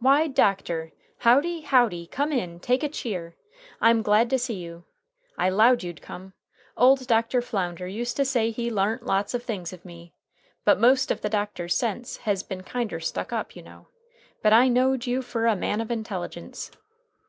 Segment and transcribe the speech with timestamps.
[0.00, 2.08] "Why, doctor, howdy, howdy!
[2.08, 3.36] Come in, take a cheer.
[3.80, 4.84] I am glad to see you.
[5.38, 6.32] I 'lowed you'd come.
[6.76, 7.40] Old Dr.
[7.40, 10.12] Flounder used to say he larnt lots o' things of me.
[10.64, 13.86] But most of the doctors sence hez been kinder stuck up, you know.
[14.42, 16.72] But I know'd you fer a man of intelligence."